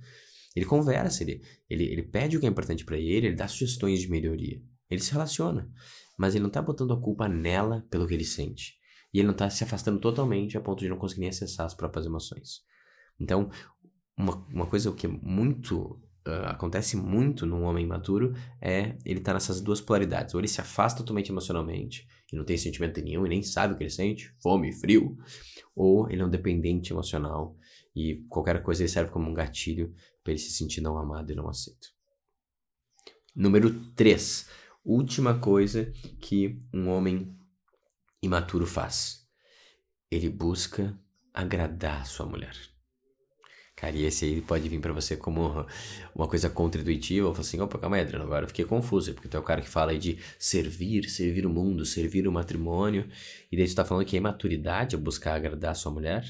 Ele 0.56 0.66
conversa, 0.66 1.24
ele, 1.24 1.42
ele, 1.70 1.84
ele 1.84 2.04
pede 2.04 2.38
o 2.38 2.40
que 2.40 2.46
é 2.46 2.50
importante 2.50 2.86
para 2.86 2.98
ele, 2.98 3.28
ele 3.28 3.36
dá 3.36 3.48
sugestões 3.48 4.00
de 4.00 4.10
melhoria. 4.10 4.62
Ele 4.90 5.02
se 5.02 5.12
relaciona. 5.12 5.70
Mas 6.18 6.34
ele 6.34 6.44
não 6.44 6.50
tá 6.50 6.62
botando 6.62 6.94
a 6.94 7.02
culpa 7.02 7.28
nela 7.28 7.86
pelo 7.90 8.08
que 8.08 8.14
ele 8.14 8.24
sente. 8.24 8.76
E 9.14 9.20
ele 9.20 9.28
não 9.28 9.34
tá 9.34 9.50
se 9.50 9.64
afastando 9.64 10.00
totalmente 10.00 10.58
a 10.58 10.62
ponto 10.62 10.80
de 10.80 10.90
não 10.90 10.98
conseguir 10.98 11.22
nem 11.22 11.30
acessar 11.30 11.66
as 11.66 11.74
próprias 11.74 12.06
emoções. 12.06 12.62
Então, 13.20 13.50
uma, 14.18 14.46
uma 14.48 14.66
coisa 14.66 14.92
que 14.94 15.06
é 15.06 15.10
muito 15.10 16.02
uh, 16.28 16.48
acontece 16.48 16.98
muito 16.98 17.46
num 17.46 17.64
homem 17.64 17.86
maduro 17.86 18.34
é 18.62 18.98
ele 19.06 19.20
tá 19.20 19.34
nessas 19.34 19.62
duas 19.62 19.82
polaridades. 19.82 20.34
Ou 20.34 20.42
ele 20.42 20.48
se 20.48 20.62
afasta 20.62 21.00
totalmente 21.00 21.30
emocionalmente 21.32 22.08
e 22.32 22.36
não 22.36 22.44
tem 22.44 22.58
sentimento 22.58 23.02
nenhum 23.02 23.26
e 23.26 23.30
nem 23.30 23.44
sabe 23.44 23.74
o 23.74 23.78
que 23.78 23.84
ele 23.84 23.90
sente, 23.90 24.36
fome, 24.42 24.74
frio. 24.74 25.18
Ou 25.76 26.10
ele 26.10 26.22
é 26.22 26.26
um 26.26 26.30
dependente 26.30 26.92
emocional 26.92 27.58
e 27.96 28.26
qualquer 28.30 28.62
coisa 28.62 28.82
ele 28.82 28.90
serve 28.90 29.12
como 29.12 29.30
um 29.30 29.34
gatilho 29.34 29.94
para 30.24 30.34
ele 30.34 30.40
se 30.40 30.52
sentir 30.52 30.82
não 30.82 30.98
amado 30.98 31.32
e 31.32 31.36
não 31.36 31.48
aceito. 31.48 31.90
Número 33.36 33.70
3. 33.92 34.50
Última 34.84 35.40
coisa 35.40 35.92
que 36.20 36.62
um 36.74 36.90
homem 36.90 37.36
imaturo 38.22 38.66
faz. 38.66 39.28
Ele 40.10 40.30
busca 40.30 40.98
agradar 41.34 42.06
sua 42.06 42.26
mulher. 42.26 42.75
Cara, 43.86 43.98
e 43.98 44.04
esse 44.04 44.26
aí 44.26 44.42
pode 44.42 44.68
vir 44.68 44.80
para 44.80 44.92
você 44.92 45.16
como 45.16 45.64
uma 46.16 46.28
coisa 46.28 46.50
contra-intuitiva, 46.50 47.28
ou 47.28 47.34
falar 47.36 47.42
assim, 47.42 47.62
opa, 47.62 47.78
calma 47.78 47.98
aí, 47.98 48.02
Adriano, 48.02 48.26
agora 48.26 48.46
eu 48.46 48.48
fiquei 48.48 48.66
confuso, 48.66 49.14
porque 49.14 49.28
tu 49.28 49.38
é 49.38 49.40
o 49.40 49.44
cara 49.44 49.62
que 49.62 49.70
fala 49.70 49.92
aí 49.92 50.00
de 50.00 50.18
servir, 50.40 51.08
servir 51.08 51.46
o 51.46 51.52
mundo, 51.52 51.86
servir 51.86 52.28
o 52.28 52.32
matrimônio, 52.32 53.08
e 53.52 53.56
daí 53.56 53.68
tu 53.68 53.76
tá 53.76 53.86
falando 53.86 54.04
que 54.04 54.16
a 54.16 54.20
imaturidade 54.20 54.96
é 54.96 54.98
buscar 54.98 55.36
agradar 55.36 55.72
a 55.72 55.76
sua 55.76 55.92
mulher, 55.92 56.26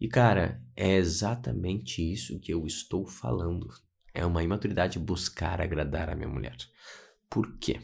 e 0.00 0.06
cara, 0.06 0.62
é 0.76 0.94
exatamente 0.94 2.00
isso 2.00 2.38
que 2.38 2.54
eu 2.54 2.64
estou 2.64 3.04
falando. 3.06 3.66
É 4.12 4.24
uma 4.24 4.44
imaturidade 4.44 4.96
buscar 4.96 5.60
agradar 5.60 6.08
a 6.08 6.14
minha 6.14 6.28
mulher. 6.28 6.56
Por 7.28 7.58
quê? 7.58 7.80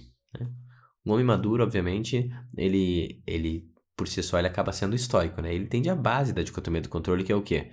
Um 1.04 1.10
homem 1.10 1.24
maduro, 1.24 1.64
obviamente, 1.64 2.30
ele, 2.56 3.20
ele 3.26 3.68
por 3.96 4.06
si 4.06 4.22
só, 4.22 4.38
ele 4.38 4.46
acaba 4.46 4.70
sendo 4.70 4.94
estoico, 4.94 5.42
né? 5.42 5.52
Ele 5.52 5.64
entende 5.64 5.90
a 5.90 5.96
base 5.96 6.32
da 6.32 6.42
dicotomia 6.42 6.80
do 6.80 6.88
controle, 6.88 7.24
que 7.24 7.32
é 7.32 7.34
o 7.34 7.42
quê? 7.42 7.72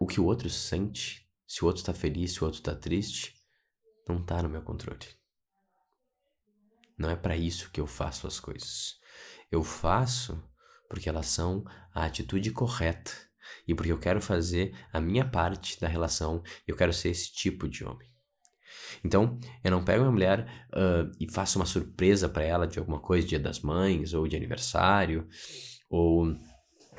O 0.00 0.06
que 0.06 0.20
o 0.20 0.24
outro 0.24 0.48
sente 0.48 1.28
se 1.46 1.64
o 1.64 1.66
outro 1.66 1.82
tá 1.82 1.94
feliz, 1.94 2.32
se 2.32 2.42
o 2.42 2.46
outro 2.46 2.60
tá 2.60 2.74
triste, 2.74 3.34
não 4.06 4.22
tá 4.22 4.42
no 4.42 4.48
meu 4.48 4.62
controle. 4.62 5.06
Não 6.96 7.08
é 7.08 7.16
para 7.16 7.36
isso 7.36 7.70
que 7.70 7.80
eu 7.80 7.86
faço 7.86 8.26
as 8.26 8.38
coisas. 8.38 8.98
Eu 9.50 9.62
faço 9.62 10.42
porque 10.88 11.08
elas 11.08 11.26
são 11.26 11.64
a 11.94 12.04
atitude 12.04 12.50
correta 12.50 13.12
e 13.66 13.74
porque 13.74 13.92
eu 13.92 13.98
quero 13.98 14.20
fazer 14.20 14.74
a 14.92 15.00
minha 15.00 15.28
parte 15.28 15.80
da 15.80 15.88
relação, 15.88 16.42
eu 16.66 16.76
quero 16.76 16.92
ser 16.92 17.10
esse 17.10 17.32
tipo 17.32 17.68
de 17.68 17.84
homem. 17.84 18.08
Então, 19.04 19.38
eu 19.62 19.70
não 19.70 19.84
pego 19.84 20.00
minha 20.00 20.12
mulher 20.12 20.68
uh, 20.68 21.10
e 21.20 21.30
faço 21.30 21.58
uma 21.58 21.66
surpresa 21.66 22.28
para 22.28 22.44
ela 22.44 22.66
de 22.66 22.78
alguma 22.78 23.00
coisa, 23.00 23.26
dia 23.26 23.38
das 23.38 23.60
mães, 23.60 24.12
ou 24.12 24.26
de 24.26 24.36
aniversário, 24.36 25.28
ou 25.88 26.34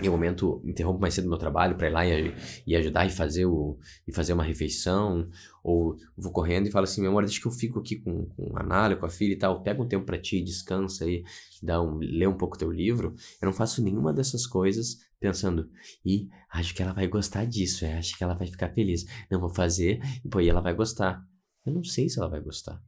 em 0.02 0.10
momento 0.10 0.62
interrompo 0.66 1.00
mais 1.00 1.14
cedo 1.14 1.28
meu 1.28 1.38
trabalho 1.38 1.76
para 1.76 1.88
ir 1.88 1.92
lá 1.92 2.06
e, 2.06 2.34
e, 2.66 2.76
ajudar 2.76 3.06
e 3.06 3.10
fazer, 3.10 3.46
o, 3.46 3.78
e 4.08 4.14
fazer 4.14 4.34
uma 4.34 4.44
refeição, 4.44 5.30
ou 5.64 5.98
vou 6.18 6.32
correndo 6.32 6.68
e 6.68 6.72
falo 6.72 6.86
assim, 6.86 7.02
meu 7.02 7.12
amor, 7.12 7.26
deixa 7.26 7.42
que 7.42 7.48
eu 7.48 7.52
fico 7.52 7.80
aqui 7.80 7.98
com, 7.98 8.26
com 8.28 8.58
a 8.58 8.64
Nália, 8.64 8.98
com 8.98 9.06
a 9.06 9.10
filha 9.10 9.34
e 9.34 9.38
tal, 9.38 9.62
pega 9.62 9.82
um 9.82 9.88
tempo 9.88 10.06
para 10.06 10.18
ti, 10.18 10.42
descansa 10.42 11.04
aí, 11.04 11.24
dá 11.62 11.82
um, 11.82 11.98
lê 11.98 12.26
um 12.26 12.38
pouco 12.38 12.58
teu 12.58 12.72
livro. 12.72 13.14
Eu 13.42 13.48
não 13.48 13.54
faço 13.54 13.84
nenhuma 13.84 14.14
dessas 14.14 14.48
coisas 14.48 14.98
pensando, 15.20 15.70
e 16.06 16.30
acho 16.50 16.74
que 16.74 16.82
ela 16.82 16.94
vai 16.94 17.08
gostar 17.08 17.46
disso, 17.46 17.84
é, 17.84 17.98
acho 17.98 18.18
que 18.18 18.24
ela 18.24 18.36
vai 18.36 18.48
ficar 18.48 18.70
feliz. 18.70 19.06
Não, 19.30 19.40
vou 19.40 19.50
fazer, 19.50 20.00
e 20.24 20.30
pô, 20.30 20.40
e 20.40 20.50
ela 20.50 20.62
vai 20.62 20.74
gostar. 20.74 21.22
Eu 21.66 21.74
não 21.74 21.84
sei 21.84 22.08
se 22.08 22.18
ela 22.20 22.30
vai 22.30 22.40
gostar. 22.40 22.82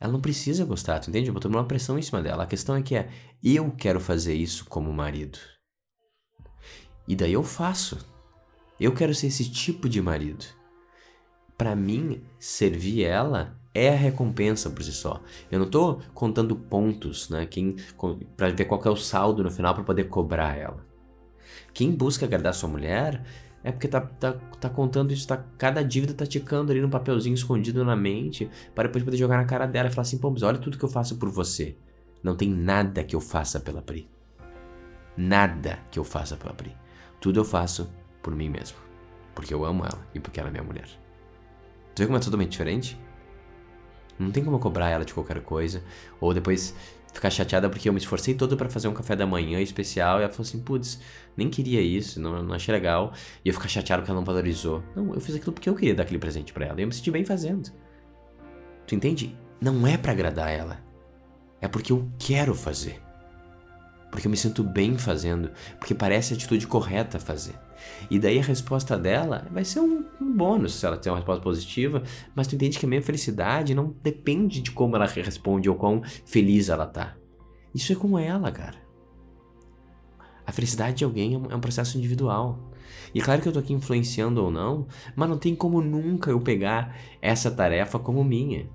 Ela 0.00 0.12
não 0.12 0.20
precisa 0.20 0.64
gostar, 0.64 0.98
tu 0.98 1.10
entende? 1.10 1.28
Eu 1.28 1.34
boto 1.34 1.46
uma 1.46 1.64
pressão 1.64 1.96
em 1.96 2.02
cima 2.02 2.20
dela. 2.20 2.42
A 2.42 2.46
questão 2.46 2.74
é 2.74 2.82
que 2.82 2.96
é, 2.96 3.08
eu 3.40 3.70
quero 3.70 4.00
fazer 4.00 4.34
isso 4.34 4.64
como 4.64 4.92
marido. 4.92 5.38
E 7.06 7.16
daí 7.16 7.32
eu 7.32 7.42
faço. 7.42 7.98
Eu 8.78 8.92
quero 8.92 9.14
ser 9.14 9.28
esse 9.28 9.50
tipo 9.50 9.88
de 9.88 10.00
marido. 10.00 10.44
Para 11.56 11.76
mim, 11.76 12.22
servir 12.38 13.04
ela 13.04 13.56
é 13.74 13.90
a 13.90 13.96
recompensa 13.96 14.70
por 14.70 14.82
si 14.82 14.92
só. 14.92 15.22
Eu 15.50 15.58
não 15.58 15.70
tô 15.70 16.00
contando 16.14 16.54
pontos, 16.56 17.28
né? 17.30 17.46
Quem 17.46 17.76
para 18.36 18.50
ver 18.50 18.64
qual 18.64 18.82
é 18.84 18.90
o 18.90 18.96
saldo 18.96 19.42
no 19.42 19.50
final 19.50 19.74
para 19.74 19.84
poder 19.84 20.04
cobrar 20.04 20.56
ela. 20.56 20.84
Quem 21.72 21.90
busca 21.90 22.26
agradar 22.26 22.54
sua 22.54 22.68
mulher 22.68 23.24
é 23.64 23.70
porque 23.70 23.88
tá, 23.88 24.00
tá, 24.00 24.32
tá 24.32 24.68
contando 24.68 25.12
isso, 25.12 25.26
tá, 25.26 25.36
cada 25.56 25.82
dívida 25.82 26.12
tá 26.12 26.26
ticando 26.26 26.72
ali 26.72 26.80
no 26.80 26.88
papelzinho 26.88 27.34
escondido 27.34 27.84
na 27.84 27.94
mente, 27.94 28.50
para 28.74 28.88
depois 28.88 29.04
poder 29.04 29.16
jogar 29.16 29.36
na 29.36 29.44
cara 29.44 29.66
dela 29.66 29.88
e 29.88 29.92
falar 29.92 30.02
assim: 30.02 30.18
pô, 30.18 30.30
mas 30.30 30.42
olha 30.42 30.58
tudo 30.58 30.76
que 30.76 30.84
eu 30.84 30.88
faço 30.88 31.16
por 31.16 31.30
você. 31.30 31.76
Não 32.22 32.36
tem 32.36 32.50
nada 32.50 33.02
que 33.02 33.16
eu 33.16 33.20
faça 33.20 33.58
pela 33.60 33.82
Pri. 33.82 34.08
Nada 35.16 35.78
que 35.90 35.98
eu 35.98 36.04
faça 36.04 36.36
pela 36.36 36.52
Pri. 36.54 36.81
Tudo 37.22 37.38
eu 37.38 37.44
faço 37.44 37.88
por 38.20 38.34
mim 38.34 38.48
mesmo. 38.48 38.76
Porque 39.32 39.54
eu 39.54 39.64
amo 39.64 39.84
ela 39.84 40.04
e 40.12 40.18
porque 40.18 40.40
ela 40.40 40.48
é 40.48 40.52
minha 40.52 40.64
mulher. 40.64 40.88
Tu 41.94 42.00
vê 42.00 42.06
como 42.06 42.18
é 42.18 42.20
totalmente 42.20 42.50
diferente? 42.50 43.00
Não 44.18 44.32
tem 44.32 44.42
como 44.42 44.56
eu 44.56 44.60
cobrar 44.60 44.90
ela 44.90 45.04
de 45.04 45.14
qualquer 45.14 45.40
coisa. 45.40 45.84
Ou 46.20 46.34
depois 46.34 46.74
ficar 47.14 47.30
chateada 47.30 47.70
porque 47.70 47.88
eu 47.88 47.92
me 47.92 48.00
esforcei 48.00 48.34
todo 48.34 48.56
para 48.56 48.68
fazer 48.68 48.88
um 48.88 48.92
café 48.92 49.14
da 49.14 49.24
manhã 49.24 49.60
especial 49.60 50.18
e 50.18 50.24
ela 50.24 50.32
falou 50.32 50.42
assim: 50.48 50.60
putz, 50.60 51.00
nem 51.36 51.48
queria 51.48 51.80
isso, 51.80 52.20
não, 52.20 52.42
não 52.42 52.54
achei 52.56 52.74
legal. 52.74 53.12
E 53.44 53.48
eu 53.48 53.54
ficar 53.54 53.68
chateado 53.68 54.02
porque 54.02 54.10
ela 54.10 54.18
não 54.18 54.26
valorizou. 54.26 54.82
Não, 54.96 55.14
eu 55.14 55.20
fiz 55.20 55.36
aquilo 55.36 55.52
porque 55.52 55.68
eu 55.68 55.76
queria 55.76 55.94
dar 55.94 56.02
aquele 56.02 56.18
presente 56.18 56.52
para 56.52 56.66
ela. 56.66 56.80
E 56.80 56.82
eu 56.82 56.88
me 56.88 56.92
senti 56.92 57.12
bem 57.12 57.24
fazendo. 57.24 57.70
Tu 58.84 58.96
entende? 58.96 59.38
Não 59.60 59.86
é 59.86 59.96
para 59.96 60.10
agradar 60.10 60.50
ela. 60.50 60.80
É 61.60 61.68
porque 61.68 61.92
eu 61.92 62.10
quero 62.18 62.52
fazer 62.52 63.00
porque 64.12 64.26
eu 64.26 64.30
me 64.30 64.36
sinto 64.36 64.62
bem 64.62 64.98
fazendo, 64.98 65.50
porque 65.78 65.94
parece 65.94 66.34
a 66.34 66.36
atitude 66.36 66.66
correta 66.66 67.18
fazer. 67.18 67.54
E 68.10 68.18
daí 68.18 68.38
a 68.38 68.42
resposta 68.42 68.96
dela 68.98 69.48
vai 69.50 69.64
ser 69.64 69.80
um, 69.80 70.04
um, 70.20 70.36
bônus 70.36 70.74
se 70.74 70.84
ela 70.84 70.98
tem 70.98 71.10
uma 71.10 71.16
resposta 71.16 71.42
positiva, 71.42 72.02
mas 72.34 72.46
tu 72.46 72.54
entende 72.54 72.78
que 72.78 72.84
a 72.84 72.88
minha 72.88 73.00
felicidade 73.00 73.74
não 73.74 73.96
depende 74.02 74.60
de 74.60 74.70
como 74.70 74.96
ela 74.96 75.06
responde 75.06 75.70
ou 75.70 75.76
quão 75.76 76.02
feliz 76.26 76.68
ela 76.68 76.86
tá. 76.86 77.16
Isso 77.74 77.90
é 77.90 77.96
com 77.96 78.18
ela, 78.18 78.52
cara. 78.52 78.76
A 80.46 80.52
felicidade 80.52 80.98
de 80.98 81.04
alguém 81.04 81.32
é 81.32 81.38
um, 81.38 81.46
é 81.50 81.56
um 81.56 81.60
processo 81.60 81.96
individual. 81.96 82.70
E 83.14 83.22
claro 83.22 83.40
que 83.40 83.48
eu 83.48 83.52
tô 83.52 83.60
aqui 83.60 83.72
influenciando 83.72 84.44
ou 84.44 84.50
não, 84.50 84.86
mas 85.16 85.28
não 85.30 85.38
tem 85.38 85.54
como 85.54 85.80
nunca 85.80 86.30
eu 86.30 86.38
pegar 86.38 86.94
essa 87.22 87.50
tarefa 87.50 87.98
como 87.98 88.22
minha. 88.22 88.68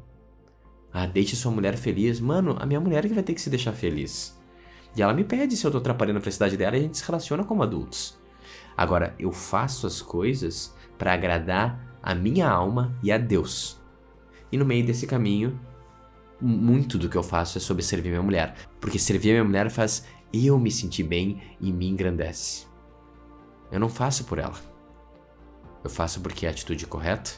Ah, 0.92 1.06
deixe 1.06 1.36
sua 1.36 1.52
mulher 1.52 1.78
feliz. 1.78 2.20
Mano, 2.20 2.56
a 2.60 2.66
minha 2.66 2.80
mulher 2.80 3.06
é 3.06 3.08
que 3.08 3.14
vai 3.14 3.24
ter 3.24 3.36
que 3.36 3.42
se 3.42 3.52
deixar 3.52 3.74
feliz. 3.74 4.36
E 4.98 5.02
ela 5.02 5.14
me 5.14 5.24
pede 5.24 5.56
se 5.56 5.64
eu 5.64 5.70
tô 5.70 5.78
atrapalhando 5.78 6.18
a 6.18 6.22
felicidade 6.22 6.58
dela 6.58 6.76
e 6.76 6.80
a 6.80 6.82
gente 6.82 6.98
se 6.98 7.06
relaciona 7.06 7.44
como 7.44 7.62
adultos. 7.62 8.18
Agora, 8.76 9.14
eu 9.20 9.32
faço 9.32 9.86
as 9.86 10.02
coisas 10.02 10.76
para 10.98 11.14
agradar 11.14 12.00
a 12.02 12.16
minha 12.16 12.50
alma 12.50 12.98
e 13.04 13.12
a 13.12 13.18
Deus. 13.20 13.80
E 14.52 14.58
no 14.58 14.66
meio 14.66 14.84
desse 14.84 15.06
caminho, 15.06 15.60
muito 16.42 16.98
do 16.98 17.10
que 17.10 17.16
eu 17.16 17.22
faço 17.22 17.60
é 17.60 17.62
sobre 17.62 17.84
servir 17.84 18.10
minha 18.10 18.24
mulher. 18.24 18.56
Porque 18.82 18.98
servir 18.98 19.34
minha 19.34 19.44
mulher 19.44 19.70
faz 19.70 20.04
eu 20.34 20.60
me 20.60 20.72
sentir 20.72 21.04
bem 21.04 21.42
e 21.62 21.72
me 21.72 21.88
engrandece. 21.88 22.66
Eu 23.72 23.80
não 23.80 23.90
faço 23.90 24.24
por 24.24 24.40
ela. 24.40 24.56
Eu 25.84 25.92
faço 25.92 26.22
porque 26.22 26.48
é 26.48 26.50
a 26.50 26.52
atitude 26.52 26.88
correta. 26.88 27.32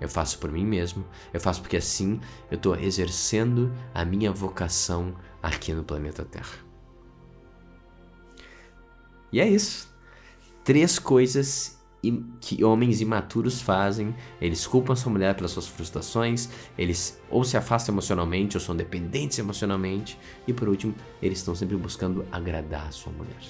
Eu 0.00 0.08
faço 0.08 0.36
por 0.40 0.50
mim 0.50 0.66
mesmo. 0.66 1.04
Eu 1.32 1.40
faço 1.40 1.60
porque 1.60 1.76
assim 1.76 2.20
eu 2.50 2.56
estou 2.56 2.74
exercendo 2.74 3.72
a 3.94 4.04
minha 4.04 4.32
vocação 4.32 5.14
aqui 5.40 5.72
no 5.72 5.84
planeta 5.84 6.24
Terra. 6.24 6.71
E 9.32 9.40
é 9.40 9.48
isso. 9.48 9.90
Três 10.62 10.98
coisas 10.98 11.80
que 12.40 12.64
homens 12.64 13.00
imaturos 13.00 13.62
fazem. 13.62 14.14
Eles 14.40 14.66
culpam 14.66 14.94
sua 14.96 15.12
mulher 15.12 15.34
pelas 15.34 15.52
suas 15.52 15.68
frustrações, 15.68 16.48
eles 16.76 17.20
ou 17.30 17.44
se 17.44 17.56
afastam 17.56 17.94
emocionalmente 17.94 18.56
ou 18.56 18.60
são 18.60 18.74
dependentes 18.74 19.38
emocionalmente, 19.38 20.18
e 20.46 20.52
por 20.52 20.68
último, 20.68 20.94
eles 21.22 21.38
estão 21.38 21.54
sempre 21.54 21.76
buscando 21.76 22.26
agradar 22.32 22.88
a 22.88 22.92
sua 22.92 23.12
mulher. 23.12 23.40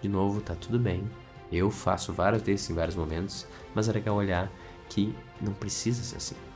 De 0.00 0.08
novo, 0.08 0.40
tá 0.40 0.54
tudo 0.54 0.78
bem. 0.78 1.08
Eu 1.52 1.70
faço 1.70 2.12
vários 2.12 2.42
desses 2.42 2.70
em 2.70 2.74
vários 2.74 2.96
momentos, 2.96 3.46
mas 3.74 3.88
é 3.88 3.92
legal 3.92 4.16
olhar 4.16 4.50
que 4.88 5.14
não 5.40 5.52
precisa 5.52 6.02
ser 6.02 6.16
assim 6.16 6.47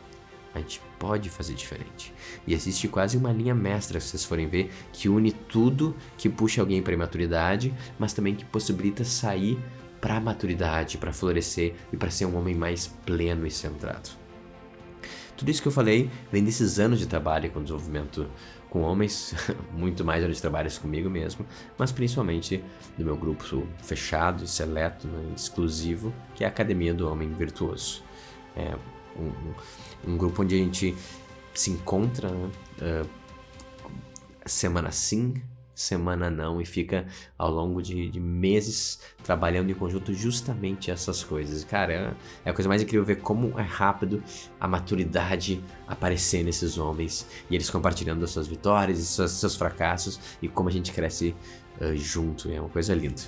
a 0.54 0.58
gente 0.58 0.80
pode 0.98 1.30
fazer 1.30 1.54
diferente. 1.54 2.12
E 2.46 2.54
existe 2.54 2.88
quase 2.88 3.16
uma 3.16 3.32
linha 3.32 3.54
mestra, 3.54 3.98
se 4.00 4.08
vocês 4.08 4.24
forem 4.24 4.48
ver, 4.48 4.70
que 4.92 5.08
une 5.08 5.32
tudo 5.32 5.96
que 6.16 6.28
puxa 6.28 6.60
alguém 6.60 6.82
para 6.82 6.94
a 6.94 6.98
maturidade, 6.98 7.74
mas 7.98 8.12
também 8.12 8.34
que 8.34 8.44
possibilita 8.44 9.04
sair 9.04 9.58
para 10.00 10.16
a 10.16 10.20
maturidade, 10.20 10.98
para 10.98 11.12
florescer 11.12 11.74
e 11.92 11.96
para 11.96 12.10
ser 12.10 12.26
um 12.26 12.36
homem 12.36 12.54
mais 12.54 12.86
pleno 12.86 13.46
e 13.46 13.50
centrado. 13.50 14.10
Tudo 15.36 15.50
isso 15.50 15.62
que 15.62 15.68
eu 15.68 15.72
falei 15.72 16.10
vem 16.30 16.44
desses 16.44 16.78
anos 16.78 16.98
de 16.98 17.06
trabalho 17.06 17.50
com 17.50 17.62
desenvolvimento 17.62 18.28
com 18.68 18.80
homens, 18.80 19.34
muito 19.76 20.04
mais 20.04 20.24
anos 20.24 20.36
de 20.36 20.42
trabalho 20.42 20.70
comigo 20.80 21.10
mesmo, 21.10 21.44
mas 21.76 21.92
principalmente 21.92 22.64
do 22.96 23.04
meu 23.04 23.16
grupo 23.16 23.66
fechado, 23.82 24.46
seleto, 24.46 25.06
né, 25.06 25.32
exclusivo, 25.36 26.12
que 26.34 26.42
é 26.42 26.46
a 26.46 26.50
Academia 26.50 26.94
do 26.94 27.10
Homem 27.10 27.32
Virtuoso. 27.34 28.02
É 28.56 28.74
um, 29.16 30.12
um 30.12 30.16
grupo 30.16 30.42
onde 30.42 30.54
a 30.54 30.58
gente 30.58 30.94
se 31.54 31.70
encontra 31.70 32.28
uh, 32.30 33.08
semana 34.46 34.90
sim, 34.90 35.34
semana 35.74 36.30
não, 36.30 36.60
e 36.60 36.66
fica 36.66 37.06
ao 37.36 37.50
longo 37.50 37.82
de, 37.82 38.08
de, 38.08 38.20
meses 38.20 39.00
trabalhando 39.24 39.70
em 39.70 39.74
conjunto 39.74 40.12
justamente 40.12 40.90
essas 40.90 41.24
coisas. 41.24 41.64
Cara, 41.64 41.92
é, 41.92 42.14
é 42.44 42.50
a 42.50 42.52
coisa 42.52 42.68
mais 42.68 42.82
incrível 42.82 43.04
ver 43.04 43.16
como 43.16 43.58
é 43.58 43.62
rápido 43.62 44.22
a 44.60 44.68
maturidade 44.68 45.62
aparecer 45.86 46.44
nesses 46.44 46.78
homens 46.78 47.26
e 47.50 47.54
eles 47.54 47.70
compartilhando 47.70 48.24
as 48.24 48.30
suas 48.30 48.46
vitórias 48.46 48.98
e 48.98 49.04
seus, 49.04 49.32
seus 49.32 49.56
fracassos 49.56 50.20
e 50.40 50.48
como 50.48 50.68
a 50.68 50.72
gente 50.72 50.92
cresce 50.92 51.34
uh, 51.80 51.96
junto. 51.96 52.50
É 52.50 52.60
uma 52.60 52.68
coisa 52.68 52.94
linda. 52.94 53.22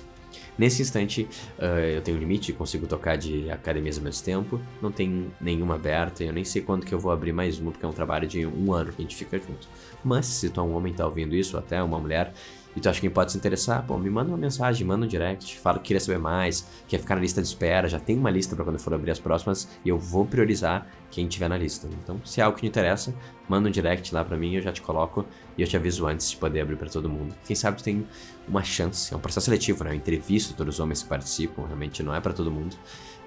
Nesse 0.57 0.81
instante, 0.81 1.27
uh, 1.59 1.79
eu 1.79 2.01
tenho 2.01 2.17
um 2.17 2.19
limite, 2.19 2.53
consigo 2.53 2.87
tocar 2.87 3.17
de 3.17 3.49
academias 3.51 3.97
ao 3.97 4.03
mesmo 4.03 4.23
tempo, 4.23 4.61
não 4.81 4.91
tem 4.91 5.31
nenhuma 5.39 5.75
aberta, 5.75 6.23
eu 6.23 6.31
nem 6.31 6.45
sei 6.45 6.61
quando 6.61 6.85
que 6.85 6.93
eu 6.93 6.99
vou 6.99 7.11
abrir 7.11 7.33
mais 7.33 7.59
uma, 7.59 7.71
porque 7.71 7.85
é 7.85 7.89
um 7.89 7.93
trabalho 7.93 8.27
de 8.27 8.45
um 8.45 8.71
ano 8.73 8.91
que 8.91 9.01
a 9.01 9.03
gente 9.03 9.15
fica 9.15 9.37
junto. 9.37 9.67
Mas 10.03 10.25
se 10.25 10.49
tu 10.49 10.59
é 10.61 10.63
um 10.63 10.75
homem 10.75 10.93
tá 10.93 11.05
ouvindo 11.05 11.35
isso, 11.35 11.57
ou 11.57 11.63
até 11.63 11.81
uma 11.83 11.99
mulher, 11.99 12.33
e 12.75 12.81
tu 12.81 12.89
acha 12.89 12.99
que 12.99 13.09
pode 13.09 13.31
se 13.31 13.37
interessar, 13.37 13.85
pô, 13.85 13.97
me 13.97 14.09
manda 14.09 14.29
uma 14.29 14.37
mensagem, 14.37 14.85
manda 14.85 15.05
um 15.05 15.07
direct, 15.07 15.57
fala 15.59 15.79
que 15.79 15.85
queria 15.85 15.99
saber 15.99 16.19
mais, 16.19 16.67
quer 16.87 16.99
ficar 16.99 17.15
na 17.15 17.21
lista 17.21 17.41
de 17.41 17.47
espera, 17.47 17.87
já 17.87 17.99
tem 17.99 18.17
uma 18.17 18.29
lista 18.29 18.55
para 18.55 18.65
quando 18.65 18.77
for 18.77 18.93
abrir 18.93 19.11
as 19.11 19.19
próximas 19.19 19.67
e 19.85 19.89
eu 19.89 19.97
vou 19.97 20.25
priorizar 20.25 20.85
quem 21.09 21.27
tiver 21.27 21.47
na 21.47 21.57
lista. 21.57 21.87
Então, 22.03 22.19
se 22.25 22.41
é 22.41 22.43
algo 22.43 22.55
que 22.55 22.63
te 22.63 22.67
interessa, 22.67 23.15
manda 23.47 23.69
um 23.69 23.71
direct 23.71 24.13
lá 24.13 24.25
para 24.25 24.35
mim, 24.35 24.55
eu 24.55 24.61
já 24.61 24.73
te 24.73 24.81
coloco 24.81 25.25
e 25.57 25.61
eu 25.61 25.67
te 25.67 25.77
aviso 25.77 26.05
antes 26.05 26.31
de 26.31 26.37
poder 26.37 26.61
abrir 26.61 26.75
para 26.75 26.89
todo 26.89 27.09
mundo. 27.09 27.33
Quem 27.45 27.55
sabe 27.55 27.77
tu 27.77 27.83
tem 27.83 28.05
uma 28.47 28.63
chance, 28.63 29.13
é 29.13 29.17
um 29.17 29.21
processo 29.21 29.45
seletivo, 29.45 29.83
né? 29.83 29.91
Eu 29.91 29.95
entrevisto 29.95 30.53
todos 30.53 30.75
os 30.75 30.79
homens 30.79 31.01
que 31.01 31.07
participam, 31.07 31.65
realmente 31.65 32.03
não 32.03 32.13
é 32.13 32.19
para 32.19 32.33
todo 32.33 32.51
mundo, 32.51 32.75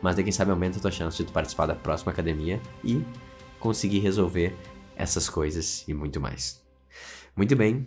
mas 0.02 0.14
daí 0.14 0.24
quem 0.24 0.32
sabe 0.32 0.50
aumenta 0.50 0.78
a 0.78 0.82
tua 0.82 0.90
chance 0.90 1.16
de 1.16 1.24
tu 1.24 1.32
participar 1.32 1.66
da 1.66 1.74
próxima 1.74 2.12
academia 2.12 2.60
e 2.84 3.02
conseguir 3.58 4.00
resolver 4.00 4.54
essas 4.94 5.28
coisas 5.28 5.84
e 5.88 5.94
muito 5.94 6.20
mais. 6.20 6.62
Muito 7.34 7.54
bem, 7.54 7.86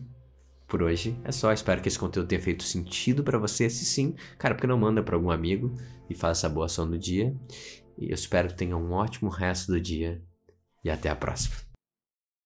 por 0.71 0.81
hoje 0.81 1.19
é 1.25 1.33
só. 1.33 1.51
Espero 1.51 1.81
que 1.81 1.89
esse 1.89 1.99
conteúdo 1.99 2.29
tenha 2.29 2.41
feito 2.41 2.63
sentido 2.63 3.25
para 3.25 3.37
você. 3.37 3.69
Se 3.69 3.83
sim, 3.83 4.15
cara, 4.37 4.55
porque 4.55 4.65
não 4.65 4.77
manda 4.77 5.03
para 5.03 5.17
algum 5.17 5.29
amigo 5.29 5.75
e 6.09 6.15
faça 6.15 6.47
boa 6.47 6.67
ação 6.67 6.89
do 6.89 6.97
dia. 6.97 7.35
E 7.97 8.09
eu 8.09 8.15
espero 8.15 8.47
que 8.47 8.55
tenha 8.55 8.77
um 8.77 8.93
ótimo 8.93 9.29
resto 9.29 9.73
do 9.73 9.81
dia. 9.81 10.23
E 10.81 10.89
até 10.89 11.09
a 11.09 11.15
próxima. 11.15 11.70